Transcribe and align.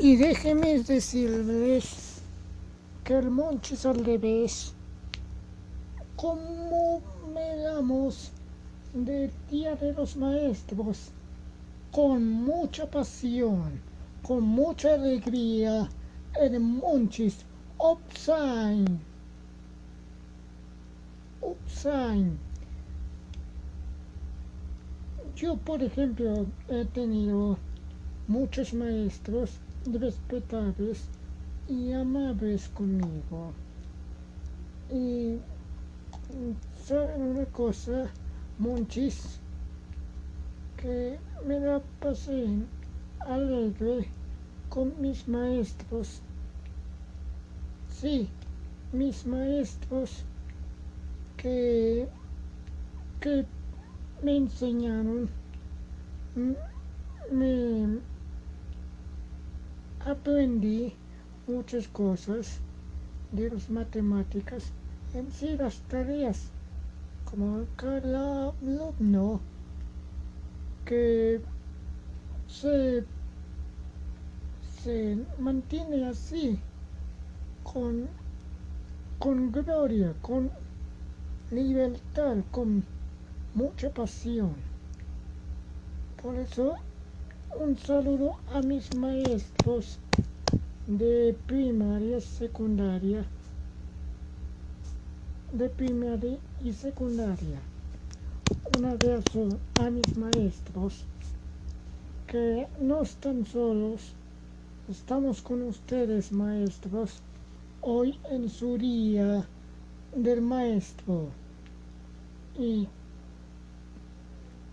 Y 0.00 0.16
déjenme 0.16 0.82
decirles 0.82 2.20
que 3.04 3.16
el 3.16 3.30
Monchis 3.30 3.86
al 3.86 4.04
revés, 4.04 4.74
como 6.16 7.00
me 7.32 7.56
damos 7.58 8.32
del 8.92 9.30
Día 9.48 9.76
de 9.76 9.92
los 9.92 10.16
Maestros, 10.16 11.10
con 11.92 12.28
mucha 12.28 12.90
pasión, 12.90 13.80
con 14.24 14.42
mucha 14.42 14.94
alegría, 14.94 15.88
el 16.40 16.58
Monchis 16.58 17.44
Upside. 17.78 18.98
Upside. 21.40 22.32
Yo, 25.36 25.56
por 25.56 25.80
ejemplo, 25.84 26.46
he 26.68 26.84
tenido 26.86 27.58
muchos 28.26 28.74
maestros 28.74 29.60
respetables 29.92 31.08
y 31.68 31.92
amables 31.92 32.68
conmigo. 32.68 33.52
Y 34.90 35.38
saben 36.84 37.22
una 37.22 37.44
cosa, 37.46 38.10
Monchis, 38.58 39.40
que 40.76 41.18
me 41.46 41.60
la 41.60 41.80
pasé 42.00 42.46
alegre 43.20 44.08
con 44.68 44.92
mis 45.00 45.26
maestros. 45.28 46.20
Sí, 47.88 48.28
mis 48.92 49.26
maestros 49.26 50.24
que, 51.36 52.08
que 53.20 53.46
me 54.22 54.36
enseñaron, 54.36 55.28
me 57.30 58.00
aprendí 60.04 60.94
muchas 61.46 61.88
cosas 61.88 62.60
de 63.32 63.50
las 63.50 63.70
matemáticas 63.70 64.72
en 65.14 65.30
sí 65.32 65.56
tareas 65.88 66.50
como 67.24 67.64
cada 67.76 68.50
alumno 68.50 69.40
que 70.84 71.40
se, 72.46 73.04
se 74.82 75.18
mantiene 75.38 76.06
así 76.06 76.58
con, 77.62 78.06
con 79.18 79.50
gloria, 79.50 80.14
con 80.20 80.50
libertad, 81.50 82.36
con 82.50 82.84
mucha 83.54 83.90
pasión. 83.90 84.54
Por 86.22 86.36
eso 86.36 86.76
un 87.60 87.76
saludo 87.76 88.36
a 88.52 88.60
mis 88.62 88.94
maestros 88.96 89.98
de 90.86 91.36
primaria, 91.46 92.20
secundaria, 92.20 93.24
de 95.52 95.68
primaria 95.68 96.36
y 96.64 96.72
secundaria. 96.72 97.60
Un 98.76 98.84
abrazo 98.86 99.48
a 99.80 99.90
mis 99.90 100.16
maestros 100.16 101.04
que 102.26 102.66
no 102.80 103.02
están 103.02 103.46
solos, 103.46 104.14
estamos 104.90 105.40
con 105.40 105.62
ustedes 105.62 106.32
maestros 106.32 107.20
hoy 107.82 108.18
en 108.30 108.48
su 108.48 108.78
día 108.78 109.46
del 110.14 110.40
maestro. 110.40 111.28
Y 112.58 112.88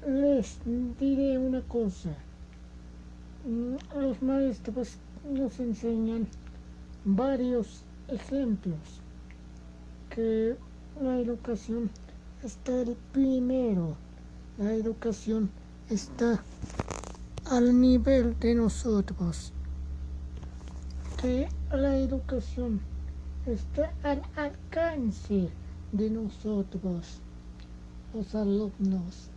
les 0.08 0.58
diré 1.00 1.38
una 1.38 1.62
cosa 1.62 2.16
los 3.96 4.22
maestros 4.22 4.98
nos 5.30 5.60
enseñan 5.60 6.28
varios 7.06 7.84
ejemplos. 8.08 8.80
Que 10.10 10.56
la 11.02 11.20
educación 11.20 11.90
está 12.44 12.82
el 12.82 12.96
primero, 13.14 13.96
la 14.58 14.74
educación 14.74 15.50
está 15.90 16.44
al 17.50 17.80
nivel 17.80 18.38
de 18.40 18.56
nosotros, 18.56 19.54
que 21.22 21.48
la 21.72 21.98
educación 21.98 22.82
está 23.46 23.94
al 24.04 24.22
alcance 24.36 25.50
de 25.92 26.10
nosotros, 26.10 27.22
los 28.14 28.36
alumnos. 28.36 29.30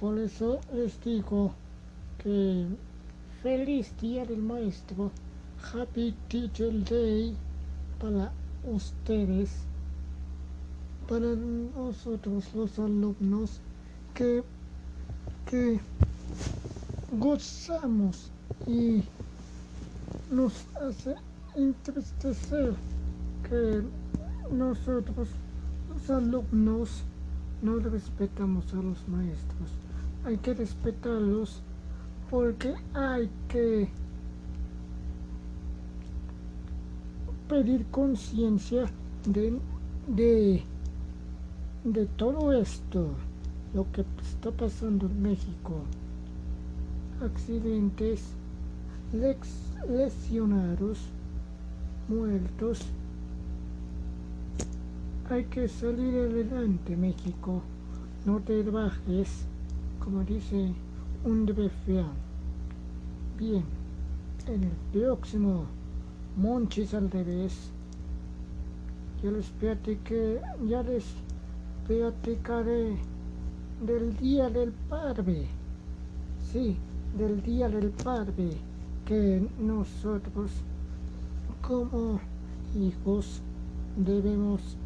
Por 0.00 0.18
eso 0.18 0.60
les 0.74 1.00
digo 1.02 1.52
que 2.18 2.66
Feliz 3.46 3.92
Día 4.00 4.26
del 4.26 4.42
Maestro. 4.42 5.12
Happy 5.72 6.12
Teacher 6.28 6.72
Day 6.82 7.36
para 8.00 8.32
ustedes, 8.64 9.50
para 11.08 11.36
nosotros 11.76 12.52
los 12.56 12.76
alumnos 12.80 13.60
que, 14.14 14.42
que 15.48 15.78
gozamos 17.20 18.32
y 18.66 19.04
nos 20.32 20.52
hace 20.82 21.14
entristecer 21.54 22.74
que 23.48 23.80
nosotros 24.50 25.28
los 25.94 26.10
alumnos 26.10 27.04
no 27.62 27.78
respetamos 27.78 28.72
a 28.72 28.82
los 28.82 29.06
maestros. 29.06 29.70
Hay 30.24 30.36
que 30.36 30.52
respetarlos 30.52 31.62
porque 32.30 32.74
hay 32.94 33.30
que 33.48 33.88
pedir 37.48 37.86
conciencia 37.86 38.86
de, 39.24 39.58
de, 40.08 40.62
de 41.84 42.06
todo 42.16 42.52
esto, 42.52 43.10
lo 43.74 43.90
que 43.92 44.04
está 44.22 44.50
pasando 44.50 45.06
en 45.06 45.22
México. 45.22 45.82
Accidentes, 47.22 48.24
lex, 49.12 49.48
lesionados, 49.88 50.98
muertos. 52.08 52.80
Hay 55.30 55.44
que 55.44 55.68
salir 55.68 56.14
adelante, 56.14 56.96
México. 56.96 57.62
No 58.24 58.40
te 58.40 58.62
bajes, 58.64 59.46
como 60.00 60.24
dice 60.24 60.74
un 61.24 61.46
desafío. 61.46 62.04
Bien, 63.38 63.64
en 64.46 64.64
el 64.64 64.76
próximo 64.92 65.66
Monchis 66.36 66.94
al 66.94 67.10
revés, 67.10 67.70
ya 69.22 69.30
les 69.30 69.46
platiqué, 69.50 70.40
ya 70.66 70.82
les 70.82 71.04
platicaré 71.86 72.96
del 73.84 74.16
Día 74.16 74.50
del 74.50 74.72
Padre. 74.88 75.46
Sí, 76.52 76.76
del 77.16 77.42
Día 77.42 77.68
del 77.68 77.90
Padre 77.90 78.50
que 79.06 79.48
nosotros 79.60 80.50
como 81.62 82.20
hijos 82.74 83.40
debemos 83.96 84.76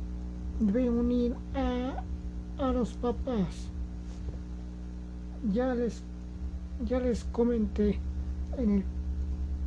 reunir 0.60 1.34
a, 1.54 2.02
a 2.62 2.72
los 2.72 2.92
papás. 2.94 3.70
Ya 5.52 5.74
les 5.74 6.02
ya 6.84 6.98
les 6.98 7.24
comenté 7.24 7.98
en 8.56 8.70
el, 8.70 8.84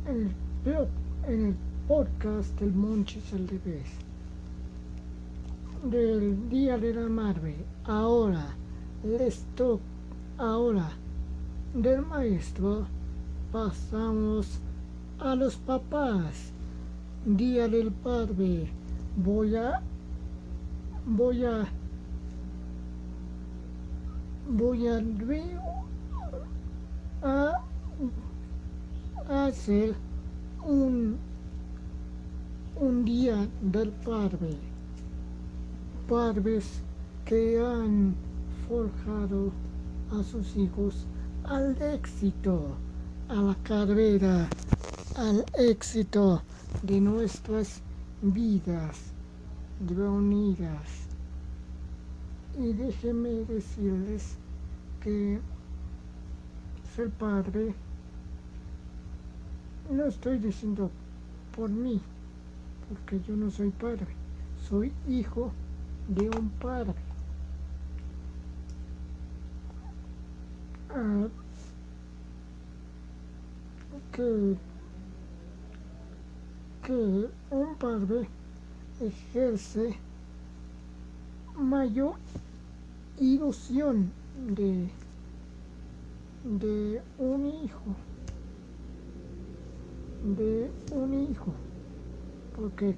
en 0.06 0.34
el, 0.66 0.88
en 1.28 1.46
el 1.46 1.54
podcast 1.86 2.58
del 2.58 2.72
Monchis 2.72 3.32
al 3.32 3.46
del 5.84 6.48
Día 6.48 6.78
de 6.78 6.94
la. 6.94 7.54
Ahora 7.84 8.46
les 9.04 9.44
toca, 9.54 9.82
ahora 10.38 10.90
del 11.74 12.02
maestro 12.02 12.86
pasamos 13.52 14.60
a 15.18 15.34
los 15.34 15.56
papás. 15.56 16.52
Día 17.26 17.68
del 17.68 17.90
Padre. 17.90 18.68
Voy 19.16 19.56
a 19.56 19.80
voy 21.06 21.44
a 21.44 21.66
voy 24.48 24.88
a 24.88 25.00
a 27.24 27.58
hacer 29.46 29.94
un, 30.62 31.16
un 32.76 33.04
día 33.04 33.48
del 33.62 33.90
padre. 33.90 34.58
Padres 36.06 36.82
que 37.24 37.58
han 37.58 38.14
forjado 38.68 39.50
a 40.12 40.22
sus 40.22 40.54
hijos 40.56 41.06
al 41.44 41.80
éxito, 41.80 42.76
a 43.28 43.34
la 43.36 43.54
carrera, 43.62 44.46
al 45.16 45.44
éxito 45.54 46.42
de 46.82 47.00
nuestras 47.00 47.80
vidas 48.20 48.98
reunidas. 49.88 51.08
Y 52.58 52.74
déjenme 52.74 53.44
decirles 53.46 54.36
que 55.00 55.40
ser 56.94 57.10
padre 57.10 57.74
no 59.90 60.04
estoy 60.04 60.38
diciendo 60.38 60.90
por 61.56 61.68
mí, 61.68 62.00
porque 62.88 63.20
yo 63.26 63.34
no 63.36 63.50
soy 63.50 63.70
padre, 63.70 64.06
soy 64.68 64.92
hijo 65.08 65.52
de 66.08 66.28
un 66.30 66.48
padre. 66.50 66.94
Ah, 70.90 71.26
que, 74.12 74.56
que 76.86 77.28
un 77.50 77.74
padre 77.76 78.28
ejerce 79.00 79.96
mayor 81.56 82.14
ilusión 83.18 84.12
de, 84.48 84.88
de 86.44 87.00
un 87.18 87.46
hijo, 87.46 87.96
de 90.36 90.70
un 90.92 91.14
hijo, 91.14 91.54
porque 92.54 92.94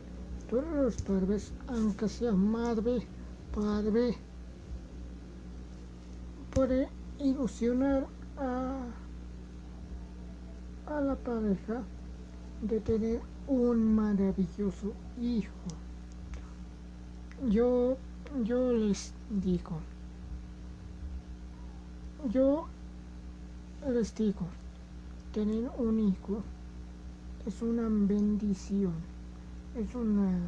todos 0.50 0.64
los 0.74 1.02
padres, 1.02 1.52
aunque 1.68 2.08
sea 2.08 2.32
madre, 2.32 3.06
padre, 3.54 4.16
puede 6.52 6.88
ilusionar 7.20 8.08
a, 8.36 8.80
a 10.86 11.00
la 11.00 11.14
pareja 11.14 11.82
de 12.62 12.80
tener 12.80 13.20
un 13.46 13.94
maravilloso 13.94 14.92
hijo. 15.20 15.52
Yo, 17.48 17.96
yo 18.42 18.72
les 18.72 19.14
digo, 19.30 19.78
yo 22.32 22.66
les 23.90 24.14
digo, 24.14 24.46
tener 25.32 25.70
un 25.78 26.00
hijo 26.00 26.42
es 27.46 27.62
una 27.62 27.88
bendición, 27.88 28.94
es 29.76 29.94
una 29.94 30.40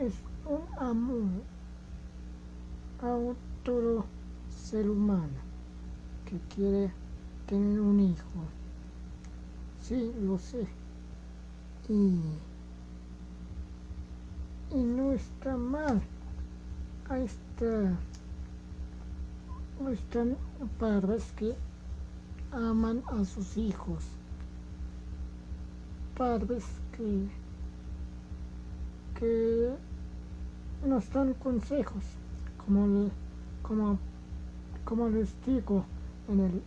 es 0.00 0.14
un 0.46 0.78
amor 0.78 1.42
a 3.02 3.14
otro 3.14 4.04
ser 4.48 4.88
humano 4.88 5.38
que 6.24 6.38
quiere 6.54 6.90
tener 7.46 7.80
un 7.80 8.00
hijo. 8.00 8.40
Sí, 9.82 10.12
lo 10.22 10.38
sé. 10.38 10.66
Y, 11.88 12.20
y 14.70 14.82
no 14.82 15.12
está 15.12 15.56
mal. 15.56 16.00
Ahí 17.08 17.24
está 17.24 17.98
están 19.90 20.36
padres 20.78 21.32
que 21.36 21.54
aman 22.52 23.02
a 23.08 23.24
sus 23.24 23.56
hijos, 23.56 24.04
padres 26.16 26.64
que, 26.96 27.26
que 29.18 29.70
nos 30.86 31.10
dan 31.12 31.34
consejos, 31.34 32.04
como, 32.64 33.10
como, 33.62 33.98
como 34.84 35.08
les 35.08 35.34
digo 35.46 35.84
en 36.28 36.40
el, 36.40 36.62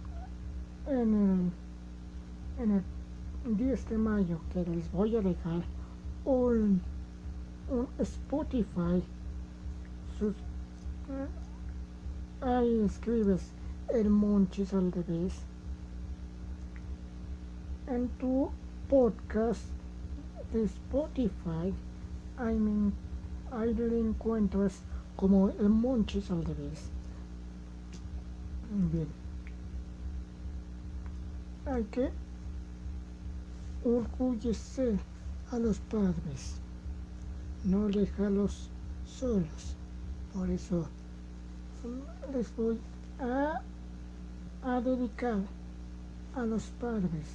en 0.88 1.13
el, 1.13 2.63
en 2.63 2.71
el 2.71 3.57
10 3.57 3.89
de 3.89 3.97
mayo, 3.97 4.39
que 4.51 4.65
les 4.65 4.91
voy 4.91 5.15
a 5.15 5.21
dejar 5.21 5.63
un, 6.25 6.81
un 7.69 7.88
Spotify, 8.00 9.03
sus, 10.17 10.33
ahí 12.42 12.82
escribes 12.86 13.42
el 13.90 14.10
Monchis 14.10 14.74
al 14.74 14.92
revés. 14.92 15.34
En 17.88 18.08
tu 18.20 18.50
podcast 18.90 19.62
de 20.54 20.64
Spotify, 20.64 21.74
ahí, 22.38 22.56
me, 22.58 22.92
ahí 23.52 23.74
le 23.74 24.00
encuentras 24.00 24.82
como 25.16 25.50
el 25.50 25.70
Monchis 25.70 26.32
al 26.32 26.44
revés. 26.44 26.90
Bien. 28.92 29.08
Hay 31.66 31.84
que 31.86 32.10
orgullecer 33.84 35.00
a 35.52 35.60
los 35.60 35.80
padres, 35.80 36.58
no 37.64 37.88
dejarlos 37.88 38.70
solos. 39.06 39.76
Por 40.34 40.50
eso 40.50 40.88
les 42.34 42.56
voy 42.56 42.80
a, 43.20 43.62
dedicar 44.82 45.40
a 46.36 46.46
los 46.46 46.64
padres, 46.82 47.28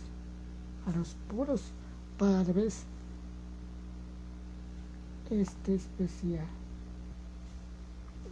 a 0.87 0.97
los 0.97 1.17
puros 1.29 1.63
padres, 2.19 2.85
este 5.31 5.77
especial 5.77 6.47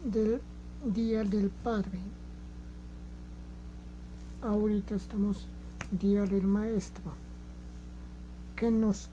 del 0.05 0.41
Día 0.85 1.25
del 1.25 1.51
Padre. 1.51 2.01
Ahorita 4.43 4.97
estamos 4.97 5.47
Día 5.91 6.25
del 6.25 6.43
Maestro, 6.43 7.13
que 8.57 8.71
nos 8.71 9.09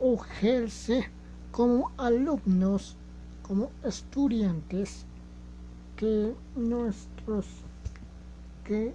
ejerce 0.00 1.08
como 1.52 1.90
alumnos 1.96 2.96
como 3.46 3.70
estudiantes 3.84 5.04
que 5.96 6.34
nuestros 6.56 7.46
que 8.64 8.94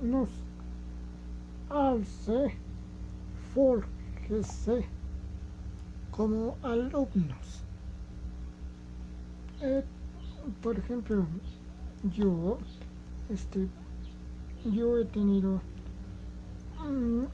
nos 0.00 0.28
alce 1.68 2.54
forjese 3.52 4.86
como 6.12 6.56
alumnos. 6.62 7.62
Eh, 9.60 9.82
por 10.62 10.78
ejemplo, 10.78 11.26
yo, 12.16 12.58
este, 13.30 13.66
yo 14.64 14.98
he 14.98 15.04
tenido 15.06 15.60
mm, 16.78 17.24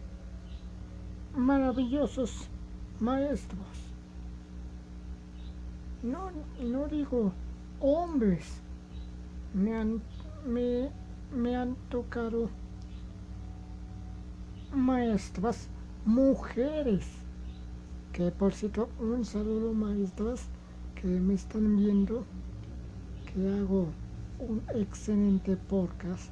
maravillosos 1.37 2.49
maestros 3.01 3.82
no, 6.03 6.31
no 6.61 6.89
digo 6.89 7.33
hombres, 7.81 8.61
me 9.55 9.77
han, 9.77 10.03
me, 10.47 11.57
han 11.57 11.77
tocado 11.91 12.49
maestras 14.75 15.69
mujeres, 16.05 17.07
que 18.13 18.31
por 18.33 18.53
cierto, 18.53 18.89
un 18.99 19.25
saludo 19.25 19.73
maestras 19.73 20.47
que 21.01 21.07
me 21.07 21.35
están 21.35 21.77
viendo, 21.77 22.25
que 23.33 23.61
hago 23.61 23.87
un 24.41 24.63
excelente 24.75 25.57
podcast 25.57 26.31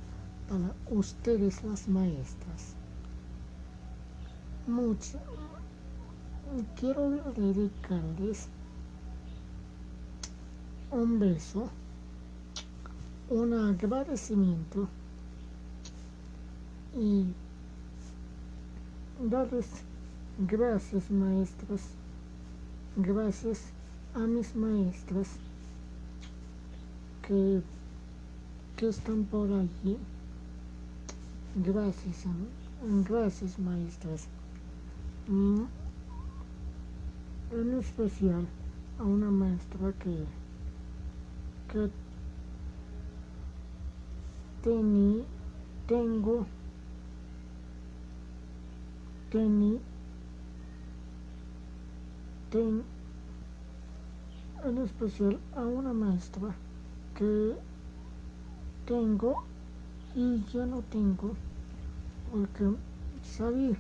para 0.49 0.75
ustedes 0.91 1.62
las 1.62 1.89
maestras. 1.89 2.75
Mucho, 4.67 5.19
quiero 6.77 7.11
dedicarles 7.37 8.49
un 10.93 11.21
beso, 11.21 11.69
un 13.29 13.55
agradecimiento 13.55 14.89
y 16.97 17.27
darles 19.23 19.67
gracias 20.49 21.11
maestras, 21.11 21.83
gracias 22.97 23.61
a 24.15 24.19
mis 24.19 24.55
maestras 24.57 25.29
que, 27.23 27.63
que 28.77 28.89
están 28.89 29.25
por 29.25 29.49
allí. 29.53 29.97
Gracias, 31.55 32.25
gracias 33.09 33.59
maestras. 33.59 34.27
Mm, 35.29 35.65
en 37.53 37.79
especial 37.79 38.47
a 38.99 39.05
una 39.05 39.31
maestra 39.31 39.93
que 40.03 40.25
que 41.71 41.89
tení, 44.62 45.25
tengo, 45.87 46.45
tení, 49.31 49.79
ten, 52.50 52.83
en 54.65 54.79
especial 54.79 55.39
a 55.55 55.61
una 55.61 55.93
maestra 55.93 56.53
que 57.15 57.55
tengo 58.85 59.45
y 60.17 60.43
ya 60.53 60.67
no 60.67 60.83
tengo 60.91 61.37
porque 62.33 62.75
salí 63.23 63.77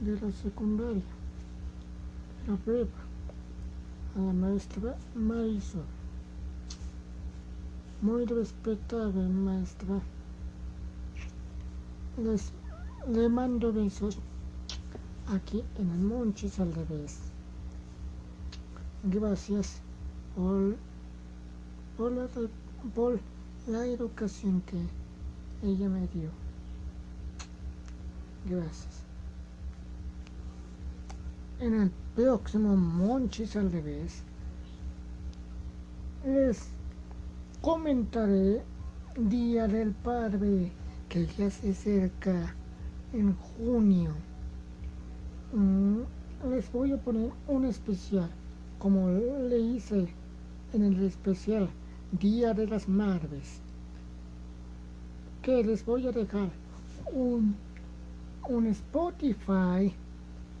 de 0.00 0.12
la 0.20 0.32
secundaria, 0.32 1.02
la 2.46 2.54
prepa, 2.56 3.00
a 4.16 4.20
la 4.20 4.32
maestra 4.32 4.96
Marisol 5.16 5.99
muy 8.02 8.24
respetable 8.24 9.28
maestra 9.28 10.00
les 12.16 12.52
le 13.08 13.28
mando 13.28 13.72
besos 13.72 14.18
aquí 15.28 15.64
en 15.78 15.90
el 15.90 16.00
Monchis 16.00 16.58
al 16.60 16.72
revés. 16.74 17.18
Gracias 19.04 19.80
por, 20.36 20.76
por, 21.96 22.12
la, 22.12 22.28
por 22.94 23.18
la 23.66 23.86
educación 23.86 24.62
que 24.62 24.76
ella 25.66 25.88
me 25.88 26.06
dio. 26.08 26.30
Gracias. 28.48 29.02
En 31.58 31.74
el 31.74 31.90
próximo 32.14 32.76
Monchis 32.76 33.56
al 33.56 33.72
revés 33.72 34.22
les 36.24 36.68
comentaré 37.60 38.62
Día 39.18 39.68
del 39.68 39.92
Padre 39.92 40.72
que 41.10 41.26
ya 41.26 41.50
se 41.50 41.70
acerca 41.70 42.54
en 43.12 43.34
junio. 43.36 44.14
Mm, 45.52 46.00
les 46.50 46.72
voy 46.72 46.92
a 46.92 46.96
poner 46.96 47.30
un 47.48 47.66
especial, 47.66 48.30
como 48.78 49.10
le 49.10 49.58
hice 49.58 50.08
en 50.72 50.84
el 50.84 51.04
especial 51.04 51.68
Día 52.18 52.54
de 52.54 52.66
las 52.66 52.88
Madres, 52.88 53.60
que 55.42 55.62
les 55.62 55.84
voy 55.84 56.06
a 56.06 56.12
dejar 56.12 56.48
un, 57.12 57.54
un 58.48 58.66
Spotify 58.68 59.92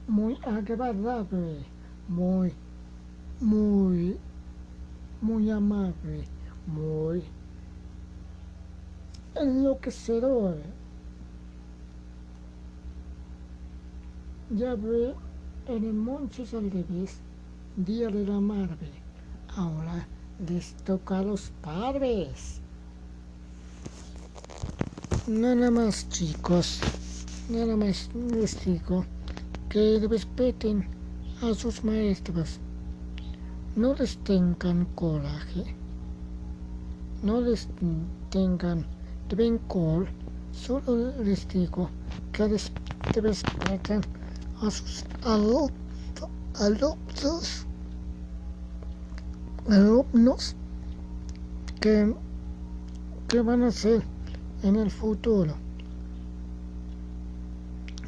muy 0.06 0.36
agradable, 0.44 1.64
muy, 2.08 2.52
muy, 3.40 4.18
muy 5.22 5.50
amable, 5.50 6.24
muy 6.74 7.22
enloquecedor. 9.34 10.56
Ya 14.50 14.74
ve 14.74 15.14
en 15.66 15.84
el 15.84 15.92
Monchis 15.92 16.54
al 16.54 16.70
revés, 16.70 17.18
Día 17.76 18.08
de 18.08 18.26
la 18.26 18.40
Madre. 18.40 18.90
Ahora 19.56 20.06
les 20.48 20.74
toca 20.84 21.18
a 21.18 21.22
los 21.22 21.50
padres. 21.62 22.60
Nada 25.28 25.70
más 25.70 26.08
chicos, 26.08 26.80
nada 27.48 27.76
más 27.76 28.10
les 28.14 28.64
digo 28.64 29.04
que 29.68 30.00
respeten 30.08 30.88
a 31.42 31.54
sus 31.54 31.84
maestros. 31.84 32.58
No 33.76 33.94
les 33.94 34.18
tengan 34.18 34.84
coraje. 34.96 35.79
No 37.22 37.40
les 37.40 37.68
tengan 38.30 38.86
rencor. 39.28 40.08
Solo 40.52 41.12
les 41.22 41.46
digo 41.48 41.88
que 42.32 42.48
respeten 43.20 44.00
a 44.60 44.70
sus 44.70 45.04
alumnos, 45.22 45.70
alumnos 49.68 50.56
que, 51.80 52.14
que 53.28 53.40
van 53.42 53.62
a 53.62 53.70
ser 53.70 54.02
en 54.62 54.76
el 54.76 54.90
futuro, 54.90 55.54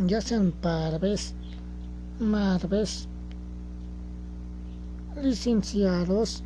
ya 0.06 0.20
sean 0.20 0.52
padres, 0.52 1.34
madres, 2.18 3.08
licenciados, 5.22 6.42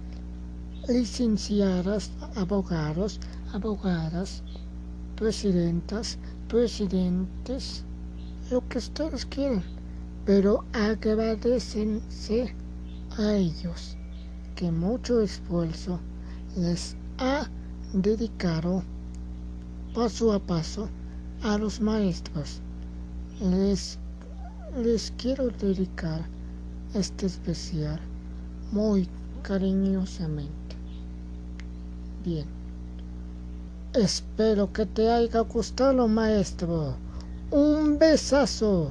licenciadas, 0.89 2.11
abogados, 2.35 3.21
abogadas, 3.53 4.43
presidentas, 5.17 6.19
presidentes, 6.49 7.85
lo 8.51 8.67
que 8.69 8.79
ustedes 8.79 9.27
quieran 9.27 9.77
pero 10.27 10.65
agradecense 10.73 12.53
a 13.17 13.35
ellos 13.35 13.97
que 14.57 14.73
mucho 14.73 15.21
esfuerzo 15.21 16.01
les 16.57 16.97
ha 17.19 17.49
dedicado 17.93 18.83
paso 19.95 20.33
a 20.33 20.41
paso 20.41 20.89
a 21.45 21.57
los 21.59 21.81
maestros. 21.81 22.61
Les, 23.41 24.01
les 24.77 25.13
quiero 25.17 25.49
dedicar 25.51 26.27
este 26.95 27.27
especial 27.27 28.01
muy 28.73 29.09
cariñosamente. 29.43 30.66
Espero 33.95 34.73
que 34.73 34.85
te 34.85 35.09
haya 35.09 35.41
gustado, 35.41 36.09
maestro. 36.09 36.97
Un 37.53 37.99
besazo. 38.01 38.91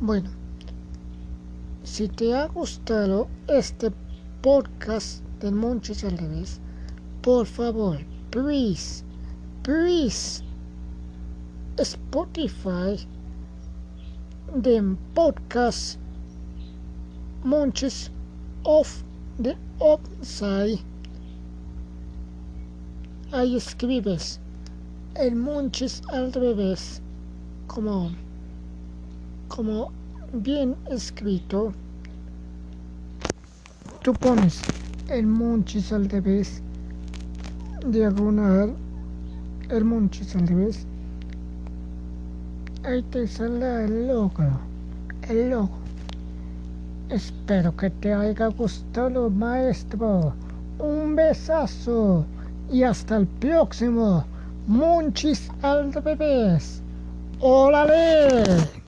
Bueno, 0.00 0.28
si 1.84 2.08
te 2.08 2.34
ha 2.34 2.48
gustado 2.48 3.28
este 3.46 3.92
podcast 4.42 5.22
de 5.40 5.52
Monchis 5.52 6.02
al 6.02 6.18
revés, 6.18 6.60
por 7.22 7.46
favor, 7.46 7.98
please, 8.30 9.04
please, 9.62 10.42
Spotify 11.76 13.06
de 14.56 14.96
podcast 15.14 15.98
Monches 17.44 18.10
of 18.64 19.04
the 19.40 19.56
Upside. 19.78 20.91
Ahí 23.32 23.56
escribes 23.56 24.38
el 25.14 25.34
Monches 25.36 26.02
al 26.10 26.34
revés, 26.34 27.00
como 27.66 28.10
como 29.48 29.90
bien 30.32 30.74
escrito, 30.90 31.72
tú 34.02 34.12
pones 34.14 34.60
el 35.08 35.26
monchis 35.26 35.92
al 35.92 36.08
revés, 36.08 36.62
diagonal, 37.86 38.74
el 39.68 39.84
monchis 39.84 40.34
al 40.36 40.48
revés, 40.48 40.86
ahí 42.84 43.02
te 43.10 43.26
sale 43.26 43.84
el 43.84 44.08
logo, 44.08 44.44
el 45.28 45.50
logo. 45.50 45.78
Espero 47.10 47.76
que 47.76 47.90
te 47.90 48.14
haya 48.14 48.46
gustado, 48.46 49.28
maestro. 49.28 50.32
Un 50.78 51.14
besazo 51.14 52.24
y 52.70 52.82
hasta 52.82 53.16
el 53.16 53.26
próximo. 53.26 54.24
Monchis 54.66 55.50
al 55.62 55.92
revés. 55.92 56.82
¡Órale! 57.40 58.81